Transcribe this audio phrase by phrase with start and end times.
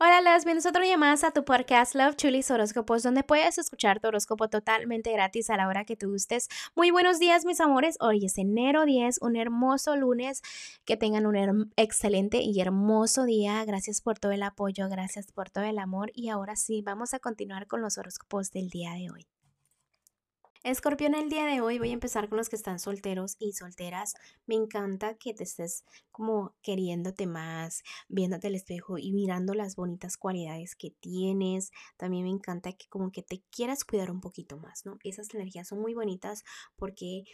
[0.00, 4.00] Hola, las bienvenidos otro día más a tu podcast Love Chulis Horóscopos, donde puedes escuchar
[4.00, 6.48] tu horóscopo totalmente gratis a la hora que tú gustes.
[6.74, 7.96] Muy buenos días, mis amores.
[8.00, 10.42] Hoy es enero 10, un hermoso lunes.
[10.84, 13.64] Que tengan un excelente y hermoso día.
[13.64, 16.10] Gracias por todo el apoyo, gracias por todo el amor.
[16.12, 19.26] Y ahora sí, vamos a continuar con los horóscopos del día de hoy.
[20.64, 24.14] Escorpión, el día de hoy voy a empezar con los que están solteros y solteras.
[24.46, 30.16] Me encanta que te estés como queriéndote más, viéndote el espejo y mirando las bonitas
[30.16, 31.70] cualidades que tienes.
[31.98, 34.96] También me encanta que como que te quieras cuidar un poquito más, ¿no?
[35.04, 36.44] Esas energías son muy bonitas
[36.76, 37.24] porque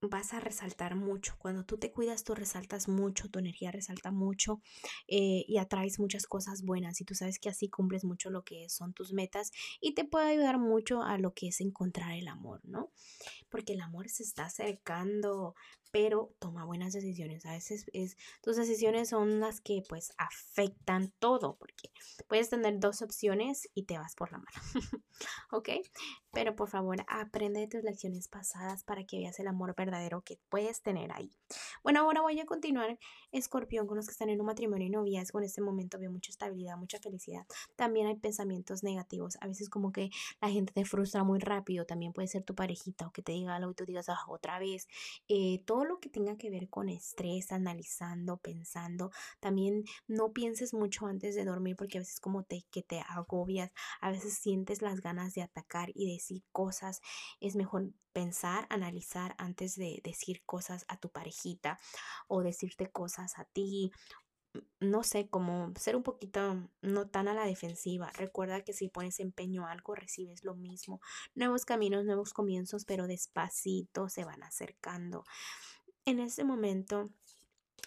[0.00, 1.34] vas a resaltar mucho.
[1.38, 4.60] Cuando tú te cuidas, tú resaltas mucho, tu energía resalta mucho
[5.08, 7.00] eh, y atraes muchas cosas buenas.
[7.00, 10.30] Y tú sabes que así cumples mucho lo que son tus metas y te puede
[10.30, 12.90] ayudar mucho a lo que es encontrar el amor, ¿no?
[13.48, 15.54] Porque el amor se está acercando,
[15.96, 17.46] pero toma buenas decisiones.
[17.46, 21.88] A veces es, tus decisiones son las que pues afectan todo, porque
[22.28, 24.60] puedes tener dos opciones y te vas por la mano.
[25.52, 25.70] ¿Ok?
[26.32, 30.38] Pero por favor, aprende de tus lecciones pasadas para que veas el amor verdadero que
[30.50, 31.32] puedes tener ahí.
[31.86, 32.98] Bueno, ahora voy a continuar,
[33.30, 35.38] Escorpión, con los que están en un matrimonio y noviazgo.
[35.38, 37.46] En este momento veo mucha estabilidad, mucha felicidad.
[37.76, 39.38] También hay pensamientos negativos.
[39.40, 41.86] A veces como que la gente te frustra muy rápido.
[41.86, 44.58] También puede ser tu parejita o que te diga algo y tú digas, ah, otra
[44.58, 44.88] vez.
[45.28, 49.12] Eh, todo lo que tenga que ver con estrés, analizando, pensando.
[49.38, 53.70] También no pienses mucho antes de dormir porque a veces como te, que te agobias,
[54.00, 57.00] a veces sientes las ganas de atacar y decir cosas.
[57.38, 61.75] Es mejor pensar, analizar antes de decir cosas a tu parejita
[62.28, 63.90] o decirte cosas a ti
[64.80, 68.10] no sé, como ser un poquito no tan a la defensiva.
[68.16, 71.00] Recuerda que si pones empeño a algo, recibes lo mismo.
[71.34, 75.24] Nuevos caminos, nuevos comienzos, pero despacito se van acercando.
[76.04, 77.10] En ese momento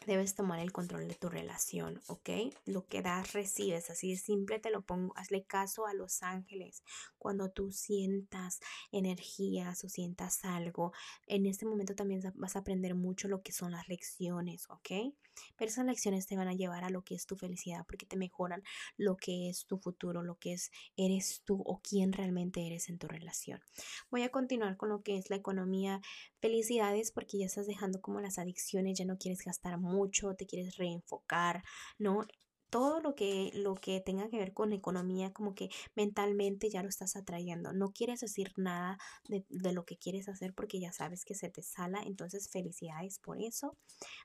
[0.05, 2.29] debes tomar el control de tu relación, ¿ok?
[2.65, 6.83] Lo que das, recibes, así de simple te lo pongo, hazle caso a los ángeles.
[7.17, 8.59] Cuando tú sientas
[8.91, 10.93] energías o sientas algo,
[11.27, 15.13] en este momento también vas a aprender mucho lo que son las lecciones, ¿ok?
[15.55, 18.17] Pero esas lecciones te van a llevar a lo que es tu felicidad porque te
[18.17, 18.63] mejoran
[18.97, 22.97] lo que es tu futuro, lo que es eres tú o quién realmente eres en
[22.97, 23.61] tu relación.
[24.09, 26.01] Voy a continuar con lo que es la economía.
[26.39, 30.77] Felicidades porque ya estás dejando como las adicciones, ya no quieres gastar mucho, te quieres
[30.77, 31.63] reenfocar,
[31.97, 32.25] ¿no?
[32.69, 36.89] todo lo que, lo que tenga que ver con economía, como que mentalmente ya lo
[36.89, 37.73] estás atrayendo.
[37.73, 38.97] No quieres decir nada
[39.27, 42.01] de, lo que quieres hacer porque ya sabes que se te sala.
[42.05, 43.77] Entonces, felicidades por eso.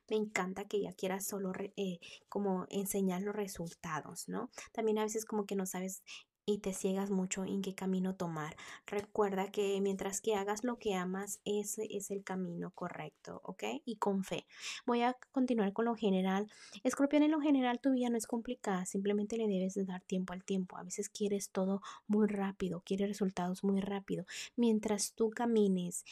[0.09, 1.98] Me encanta que ya quieras solo eh,
[2.28, 4.50] como enseñar los resultados, ¿no?
[4.72, 6.03] También a veces como que no sabes
[6.47, 8.56] y te ciegas mucho en qué camino tomar.
[8.87, 13.65] Recuerda que mientras que hagas lo que amas, ese es el camino correcto, ¿ok?
[13.84, 14.47] Y con fe.
[14.87, 16.50] Voy a continuar con lo general.
[16.83, 20.33] Escorpión, en lo general tu vida no es complicada, simplemente le debes de dar tiempo
[20.33, 20.77] al tiempo.
[20.77, 24.27] A veces quieres todo muy rápido, quieres resultados muy rápido.
[24.56, 26.04] Mientras tú camines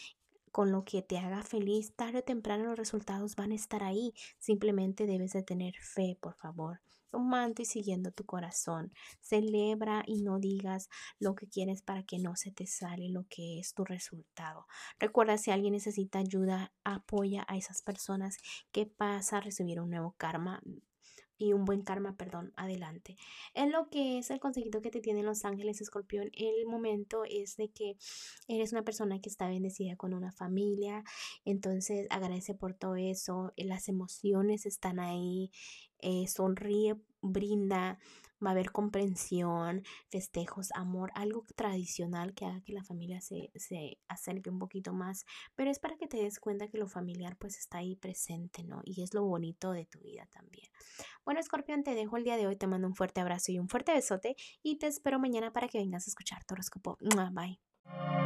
[0.52, 4.14] con lo que te haga feliz, tarde o temprano los resultados van a estar ahí.
[4.38, 6.80] Simplemente debes de tener fe, por favor
[7.12, 8.90] tomando y siguiendo tu corazón.
[9.20, 10.88] Celebra y no digas
[11.20, 14.66] lo que quieres para que no se te sale lo que es tu resultado.
[14.98, 18.38] Recuerda, si alguien necesita ayuda, apoya a esas personas
[18.72, 20.62] que pasa a recibir un nuevo karma
[21.42, 23.16] y un buen karma, perdón, adelante.
[23.54, 27.56] En lo que es el consejito que te tienen los ángeles escorpión, el momento es
[27.56, 27.96] de que
[28.46, 31.02] eres una persona que está bendecida con una familia,
[31.44, 35.50] entonces agradece por todo eso, las emociones están ahí,
[36.02, 37.98] eh, sonríe, brinda,
[38.44, 43.98] va a haber comprensión, festejos, amor, algo tradicional que haga que la familia se, se,
[44.08, 45.24] acerque un poquito más,
[45.54, 48.82] pero es para que te des cuenta que lo familiar pues está ahí presente, ¿no?
[48.84, 50.68] Y es lo bonito de tu vida también.
[51.24, 53.68] Bueno, Escorpión, te dejo el día de hoy, te mando un fuerte abrazo y un
[53.68, 56.98] fuerte besote y te espero mañana para que vengas a escuchar tu horóscopo.
[57.32, 58.21] Bye.